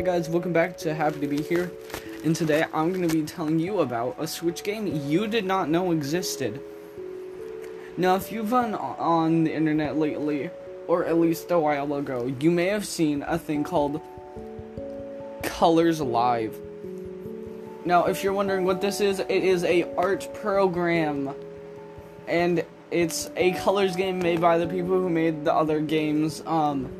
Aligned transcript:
Hi 0.00 0.06
guys, 0.06 0.30
welcome 0.30 0.54
back 0.54 0.78
to 0.78 0.94
Happy 0.94 1.20
to 1.20 1.26
Be 1.26 1.42
Here. 1.42 1.70
And 2.24 2.34
today 2.34 2.64
I'm 2.72 2.90
going 2.90 3.06
to 3.06 3.14
be 3.14 3.22
telling 3.22 3.58
you 3.58 3.80
about 3.80 4.16
a 4.18 4.26
Switch 4.26 4.62
game 4.62 4.86
you 5.06 5.26
did 5.26 5.44
not 5.44 5.68
know 5.68 5.92
existed. 5.92 6.58
Now, 7.98 8.14
if 8.14 8.32
you've 8.32 8.48
been 8.48 8.74
on 8.74 9.44
the 9.44 9.52
internet 9.52 9.98
lately, 9.98 10.48
or 10.88 11.04
at 11.04 11.18
least 11.18 11.50
a 11.50 11.58
while 11.58 11.92
ago, 11.92 12.34
you 12.40 12.50
may 12.50 12.68
have 12.68 12.86
seen 12.86 13.22
a 13.24 13.38
thing 13.38 13.62
called 13.62 14.00
Colors 15.42 16.00
Live. 16.00 16.58
Now, 17.84 18.06
if 18.06 18.24
you're 18.24 18.32
wondering 18.32 18.64
what 18.64 18.80
this 18.80 19.02
is, 19.02 19.18
it 19.18 19.28
is 19.28 19.64
a 19.64 19.82
art 19.96 20.32
program. 20.32 21.34
And 22.26 22.64
it's 22.90 23.30
a 23.36 23.52
colors 23.52 23.96
game 23.96 24.18
made 24.18 24.40
by 24.40 24.56
the 24.56 24.66
people 24.66 24.98
who 24.98 25.10
made 25.10 25.44
the 25.44 25.52
other 25.52 25.78
games. 25.78 26.42
Um, 26.46 26.90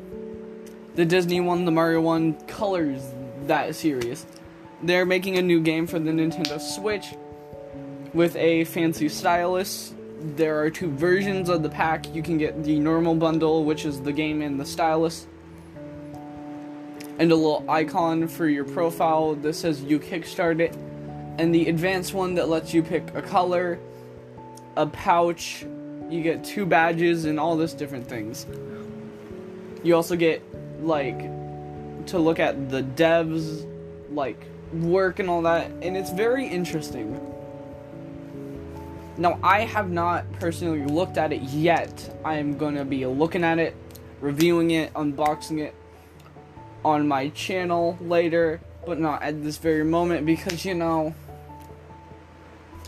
the 0.95 1.05
Disney 1.05 1.39
one, 1.39 1.65
the 1.65 1.71
Mario 1.71 2.01
one, 2.01 2.33
Colors, 2.47 3.01
that 3.47 3.75
series. 3.75 4.25
They're 4.83 5.05
making 5.05 5.37
a 5.37 5.41
new 5.41 5.61
game 5.61 5.87
for 5.87 5.99
the 5.99 6.11
Nintendo 6.11 6.59
Switch 6.59 7.05
with 8.13 8.35
a 8.35 8.65
fancy 8.65 9.07
stylus. 9.09 9.93
There 10.19 10.59
are 10.61 10.69
two 10.69 10.91
versions 10.91 11.49
of 11.49 11.63
the 11.63 11.69
pack. 11.69 12.13
You 12.13 12.21
can 12.21 12.37
get 12.37 12.63
the 12.63 12.79
normal 12.79 13.15
bundle, 13.15 13.63
which 13.63 13.85
is 13.85 14.01
the 14.01 14.11
game 14.11 14.41
and 14.41 14.59
the 14.59 14.65
stylus, 14.65 15.27
and 17.19 17.31
a 17.31 17.35
little 17.35 17.65
icon 17.69 18.27
for 18.27 18.47
your 18.47 18.65
profile 18.65 19.35
that 19.35 19.53
says 19.53 19.81
you 19.83 19.99
kickstart 19.99 20.59
it, 20.59 20.75
and 21.37 21.55
the 21.55 21.69
advanced 21.69 22.13
one 22.13 22.35
that 22.35 22.49
lets 22.49 22.73
you 22.73 22.83
pick 22.83 23.15
a 23.15 23.21
color, 23.21 23.79
a 24.75 24.85
pouch, 24.85 25.65
you 26.09 26.21
get 26.21 26.43
two 26.43 26.65
badges, 26.65 27.25
and 27.25 27.39
all 27.39 27.55
this 27.55 27.73
different 27.73 28.07
things. 28.07 28.45
You 29.83 29.95
also 29.95 30.15
get 30.15 30.43
like 30.81 31.19
to 32.07 32.17
look 32.17 32.39
at 32.39 32.69
the 32.69 32.83
devs 32.83 33.67
like 34.11 34.43
work 34.73 35.19
and 35.19 35.29
all 35.29 35.41
that 35.43 35.69
and 35.81 35.95
it's 35.95 36.11
very 36.11 36.47
interesting. 36.47 37.19
Now 39.17 39.39
i 39.43 39.61
have 39.61 39.91
not 39.91 40.31
personally 40.33 40.85
looked 40.85 41.17
at 41.17 41.31
it 41.31 41.41
yet. 41.41 42.15
I 42.25 42.35
am 42.35 42.57
going 42.57 42.75
to 42.75 42.85
be 42.85 43.05
looking 43.05 43.43
at 43.43 43.59
it 43.59 43.75
reviewing 44.21 44.71
it 44.71 44.93
unboxing 44.93 45.59
it 45.59 45.73
on 46.85 47.07
my 47.07 47.29
channel 47.29 47.97
later 48.01 48.61
but 48.85 48.99
not 48.99 49.21
at 49.21 49.43
this 49.43 49.57
very 49.57 49.83
moment 49.83 50.25
because 50.25 50.63
you 50.63 50.73
know 50.73 51.13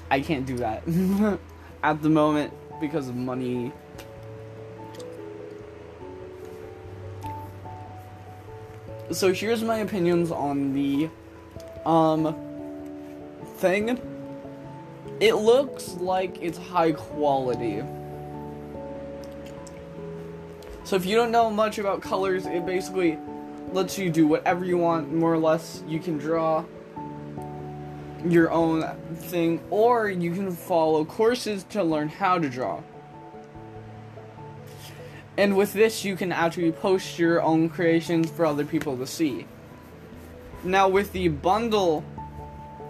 i 0.10 0.20
can't 0.20 0.46
do 0.46 0.58
that 0.58 0.84
at 1.84 2.02
the 2.02 2.10
moment 2.10 2.54
because 2.80 3.10
of 3.10 3.16
money 3.16 3.72
so 9.14 9.34
here's 9.34 9.64
my 9.64 9.78
opinions 9.78 10.32
on 10.32 10.74
the 10.74 11.10
um 11.86 12.36
thing. 13.58 14.00
It 15.20 15.36
looks 15.36 15.90
like 15.94 16.42
it's 16.42 16.58
high 16.58 16.92
quality. 16.92 17.82
So 20.84 20.96
if 20.96 21.06
you 21.06 21.16
don't 21.16 21.32
know 21.32 21.50
much 21.50 21.80
about 21.80 22.02
colors, 22.02 22.46
it 22.46 22.66
basically 22.66 23.18
lets 23.72 23.98
you 23.98 24.10
do 24.10 24.28
whatever 24.28 24.66
you 24.66 24.78
want, 24.78 25.14
more 25.14 25.34
or 25.34 25.38
less. 25.38 25.84
You 25.88 26.00
can 26.00 26.18
draw 26.18 26.66
your 28.26 28.52
own 28.52 28.84
thing, 29.16 29.62
or 29.70 30.10
you 30.10 30.32
can 30.34 30.52
follow 30.52 31.06
courses 31.06 31.64
to 31.70 31.84
learn 31.84 32.10
how 32.10 32.38
to 32.38 32.50
draw. 32.50 32.82
And 35.38 35.58
with 35.58 35.74
this, 35.74 36.06
you 36.06 36.16
can 36.16 36.32
actually 36.32 36.72
post 36.72 37.18
your 37.18 37.42
own 37.42 37.70
creations 37.70 38.30
for 38.30 38.46
other 38.46 38.66
people 38.66 38.98
to 38.98 39.08
see. 39.08 39.48
Now, 40.64 40.88
with 40.88 41.12
the 41.12 41.28
bundle, 41.28 42.04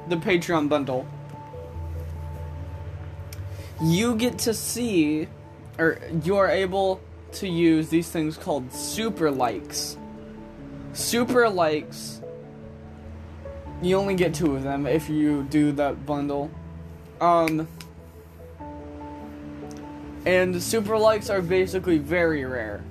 the 0.09 0.17
Patreon 0.17 0.69
bundle, 0.69 1.07
you 3.81 4.15
get 4.15 4.37
to 4.39 4.53
see, 4.53 5.27
or 5.79 5.99
you 6.23 6.35
are 6.35 6.49
able 6.49 7.01
to 7.33 7.47
use 7.47 7.89
these 7.89 8.09
things 8.09 8.37
called 8.37 8.71
super 8.71 9.31
likes. 9.31 9.97
Super 10.93 11.49
likes, 11.49 12.21
you 13.81 13.97
only 13.97 14.15
get 14.15 14.33
two 14.33 14.55
of 14.55 14.63
them 14.63 14.85
if 14.85 15.09
you 15.09 15.43
do 15.43 15.71
that 15.73 16.05
bundle. 16.05 16.51
Um, 17.19 17.67
and 20.25 20.61
super 20.61 20.97
likes 20.97 21.29
are 21.29 21.41
basically 21.41 21.97
very 21.97 22.45
rare. 22.45 22.83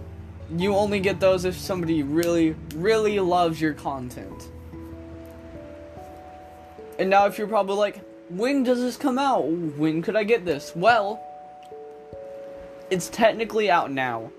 You 0.57 0.75
only 0.75 1.01
get 1.01 1.19
those 1.19 1.45
if 1.45 1.57
somebody 1.57 2.03
really, 2.03 2.55
really 2.75 3.19
loves 3.21 3.61
your 3.61 3.73
content. 3.73 4.49
And 6.99 7.09
now, 7.09 7.27
if 7.27 7.39
you're 7.39 7.49
probably 7.49 7.77
like, 7.77 8.01
when 8.29 8.65
does 8.65 8.81
this 8.81 8.97
come 8.97 9.19
out? 9.19 9.47
When 9.47 10.03
could 10.03 10.15
I 10.15 10.25
get 10.25 10.45
this? 10.45 10.73
Well, 10.77 11.23
it's 12.91 13.09
technically 13.09 13.71
out 13.71 13.91
now. 13.91 14.31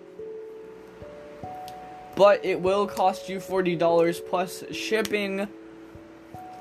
But 2.15 2.45
it 2.45 2.61
will 2.61 2.85
cost 2.85 3.27
you 3.27 3.39
$40 3.39 4.29
plus 4.29 4.63
shipping 4.71 5.47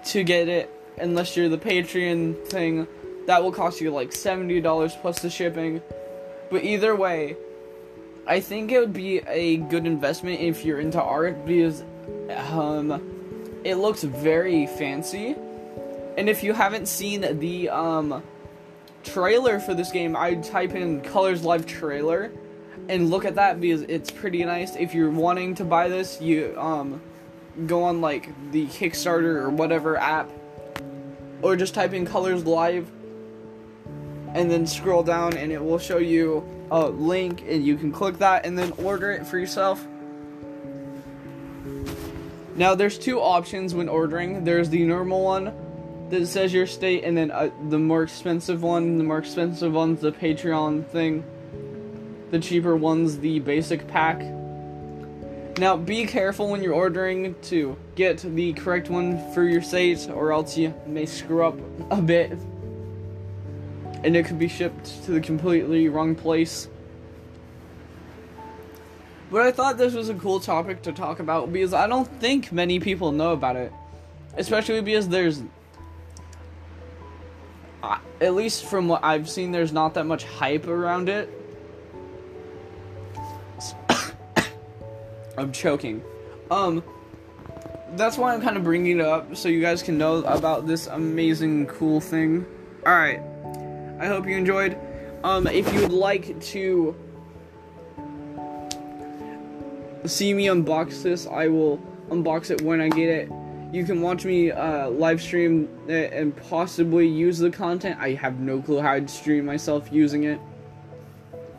to 0.06 0.24
get 0.24 0.48
it, 0.48 0.70
unless 0.98 1.36
you're 1.36 1.50
the 1.50 1.58
Patreon 1.58 2.46
thing. 2.48 2.86
That 3.26 3.42
will 3.42 3.52
cost 3.52 3.80
you 3.80 3.90
like 3.90 4.10
$70 4.10 5.00
plus 5.02 5.20
the 5.20 5.28
shipping. 5.28 5.82
But 6.52 6.64
either 6.64 6.94
way, 6.94 7.34
I 8.26 8.40
think 8.40 8.72
it 8.72 8.78
would 8.78 8.92
be 8.92 9.20
a 9.20 9.56
good 9.56 9.86
investment 9.86 10.42
if 10.42 10.66
you're 10.66 10.80
into 10.80 11.00
art 11.00 11.46
because 11.46 11.82
um, 12.28 13.02
it 13.64 13.76
looks 13.76 14.02
very 14.02 14.66
fancy. 14.66 15.34
And 16.18 16.28
if 16.28 16.42
you 16.42 16.52
haven't 16.52 16.88
seen 16.88 17.38
the 17.38 17.70
um, 17.70 18.22
trailer 19.02 19.60
for 19.60 19.72
this 19.72 19.90
game, 19.90 20.14
I'd 20.14 20.44
type 20.44 20.74
in 20.74 21.00
Colors 21.00 21.42
Live 21.42 21.64
trailer 21.64 22.30
and 22.90 23.08
look 23.08 23.24
at 23.24 23.36
that 23.36 23.58
because 23.58 23.80
it's 23.82 24.10
pretty 24.10 24.44
nice. 24.44 24.76
If 24.76 24.92
you're 24.92 25.10
wanting 25.10 25.54
to 25.54 25.64
buy 25.64 25.88
this, 25.88 26.20
you 26.20 26.54
um, 26.58 27.00
go 27.66 27.82
on 27.84 28.02
like 28.02 28.28
the 28.52 28.66
Kickstarter 28.66 29.36
or 29.36 29.48
whatever 29.48 29.96
app, 29.96 30.30
or 31.40 31.56
just 31.56 31.72
type 31.72 31.94
in 31.94 32.04
Colors 32.04 32.44
Live 32.44 32.90
and 34.34 34.50
then 34.50 34.66
scroll 34.66 35.02
down 35.02 35.36
and 35.36 35.52
it 35.52 35.62
will 35.62 35.78
show 35.78 35.98
you 35.98 36.46
a 36.70 36.88
link 36.88 37.44
and 37.46 37.64
you 37.64 37.76
can 37.76 37.92
click 37.92 38.18
that 38.18 38.46
and 38.46 38.56
then 38.56 38.72
order 38.78 39.12
it 39.12 39.26
for 39.26 39.38
yourself. 39.38 39.86
Now 42.54 42.74
there's 42.74 42.98
two 42.98 43.20
options 43.20 43.74
when 43.74 43.88
ordering. 43.88 44.44
There's 44.44 44.68
the 44.68 44.84
normal 44.84 45.22
one 45.22 45.52
that 46.10 46.26
says 46.26 46.52
your 46.52 46.66
state 46.66 47.04
and 47.04 47.16
then 47.16 47.30
uh, 47.30 47.50
the 47.68 47.78
more 47.78 48.02
expensive 48.02 48.62
one. 48.62 48.98
The 48.98 49.04
more 49.04 49.18
expensive 49.18 49.72
one's 49.72 50.00
the 50.00 50.12
Patreon 50.12 50.86
thing. 50.86 51.24
The 52.30 52.38
cheaper 52.38 52.76
one's 52.76 53.18
the 53.18 53.38
basic 53.40 53.86
pack. 53.88 54.20
Now 55.58 55.76
be 55.76 56.06
careful 56.06 56.48
when 56.48 56.62
you're 56.62 56.74
ordering 56.74 57.34
to 57.42 57.76
get 57.94 58.18
the 58.18 58.54
correct 58.54 58.88
one 58.88 59.32
for 59.32 59.44
your 59.44 59.60
state 59.60 60.08
or 60.08 60.32
else 60.32 60.56
you 60.56 60.74
may 60.86 61.04
screw 61.04 61.44
up 61.44 61.58
a 61.90 62.00
bit 62.00 62.38
and 64.04 64.16
it 64.16 64.26
could 64.26 64.38
be 64.38 64.48
shipped 64.48 65.04
to 65.04 65.12
the 65.12 65.20
completely 65.20 65.88
wrong 65.88 66.14
place. 66.14 66.68
But 69.30 69.42
I 69.42 69.52
thought 69.52 69.78
this 69.78 69.94
was 69.94 70.08
a 70.10 70.14
cool 70.14 70.40
topic 70.40 70.82
to 70.82 70.92
talk 70.92 71.18
about 71.18 71.52
because 71.52 71.72
I 71.72 71.86
don't 71.86 72.06
think 72.20 72.52
many 72.52 72.80
people 72.80 73.12
know 73.12 73.32
about 73.32 73.56
it. 73.56 73.72
Especially 74.36 74.80
because 74.82 75.08
there's. 75.08 75.42
At 78.20 78.34
least 78.34 78.66
from 78.66 78.88
what 78.88 79.02
I've 79.02 79.28
seen, 79.28 79.50
there's 79.50 79.72
not 79.72 79.94
that 79.94 80.04
much 80.04 80.24
hype 80.24 80.66
around 80.66 81.08
it. 81.08 81.30
I'm 85.38 85.50
choking. 85.52 86.02
Um. 86.50 86.82
That's 87.94 88.16
why 88.16 88.32
I'm 88.32 88.40
kind 88.40 88.56
of 88.56 88.64
bringing 88.64 89.00
it 89.00 89.04
up 89.04 89.36
so 89.36 89.48
you 89.50 89.60
guys 89.60 89.82
can 89.82 89.98
know 89.98 90.18
about 90.24 90.66
this 90.66 90.86
amazing, 90.86 91.66
cool 91.66 92.00
thing. 92.00 92.46
Alright. 92.86 93.20
I 94.02 94.08
hope 94.08 94.26
you 94.26 94.36
enjoyed. 94.36 94.76
Um, 95.22 95.46
if 95.46 95.72
you 95.72 95.80
would 95.82 95.92
like 95.92 96.40
to 96.40 96.96
see 100.04 100.34
me 100.34 100.46
unbox 100.46 101.04
this, 101.04 101.28
I 101.28 101.46
will 101.46 101.78
unbox 102.08 102.50
it 102.50 102.62
when 102.62 102.80
I 102.80 102.88
get 102.88 103.08
it. 103.08 103.30
You 103.72 103.84
can 103.84 104.02
watch 104.02 104.24
me 104.24 104.50
uh, 104.50 104.90
live 104.90 105.22
stream 105.22 105.68
it 105.86 106.12
and 106.12 106.36
possibly 106.48 107.06
use 107.06 107.38
the 107.38 107.48
content. 107.48 107.96
I 108.00 108.14
have 108.14 108.40
no 108.40 108.60
clue 108.60 108.80
how 108.80 108.90
I'd 108.90 109.08
stream 109.08 109.44
myself 109.44 109.92
using 109.92 110.24
it. 110.24 110.40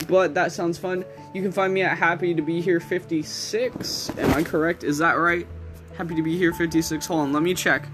But 0.10 0.34
that 0.34 0.52
sounds 0.52 0.78
fun. 0.78 1.06
You 1.34 1.42
can 1.42 1.54
find 1.54 1.74
me 1.74 1.84
at 1.84 1.98
Happy 1.98 2.34
to 2.34 2.42
Be 2.42 2.60
Here 2.60 2.82
56. 2.82 4.12
Am 4.18 4.34
I 4.34 4.44
correct? 4.44 4.84
Is 4.84 4.98
that 4.98 5.14
right? 5.14 5.48
Happy 5.98 6.14
to 6.14 6.22
Be 6.22 6.38
Here 6.38 6.52
56. 6.52 7.06
Hold 7.06 7.22
on, 7.22 7.32
let 7.32 7.42
me 7.42 7.54
check. 7.54 7.88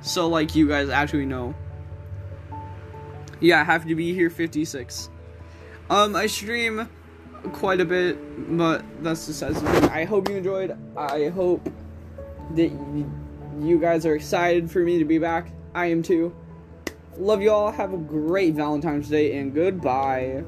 So, 0.00 0.28
like, 0.28 0.54
you 0.54 0.66
guys 0.66 0.88
actually 0.88 1.26
know. 1.26 1.54
Yeah, 3.42 3.60
I 3.60 3.64
have 3.64 3.86
to 3.88 3.96
be 3.96 4.14
here 4.14 4.30
56. 4.30 5.10
Um, 5.90 6.14
I 6.14 6.28
stream 6.28 6.88
quite 7.52 7.80
a 7.80 7.84
bit, 7.84 8.16
but 8.56 8.84
that's 9.02 9.26
the 9.26 9.32
size 9.32 9.56
of 9.56 9.74
it. 9.74 9.90
I 9.90 10.04
hope 10.04 10.28
you 10.28 10.36
enjoyed. 10.36 10.78
I 10.96 11.28
hope 11.28 11.68
that 12.54 12.70
you 13.60 13.78
guys 13.80 14.06
are 14.06 14.14
excited 14.14 14.70
for 14.70 14.78
me 14.78 15.00
to 15.00 15.04
be 15.04 15.18
back. 15.18 15.50
I 15.74 15.86
am 15.86 16.04
too. 16.04 16.34
Love 17.18 17.42
you 17.42 17.50
all. 17.50 17.72
Have 17.72 17.92
a 17.92 17.98
great 17.98 18.54
Valentine's 18.54 19.08
Day 19.08 19.36
and 19.36 19.52
goodbye. 19.52 20.44